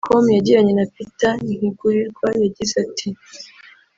com 0.05 0.25
yagiranye 0.35 0.73
na 0.75 0.85
Peter 0.95 1.33
Ntigurirwa 1.45 2.27
yagize 2.41 2.73
ati 2.85 3.07